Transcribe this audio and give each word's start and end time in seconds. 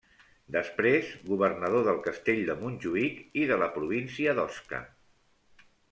Després 0.53 1.09
governador 1.31 1.83
del 1.89 2.01
castell 2.07 2.41
de 2.47 2.55
Montjuïc 2.63 3.19
i 3.43 3.45
de 3.53 3.61
la 3.65 3.69
província 3.77 4.35
d'Osca. 4.41 4.81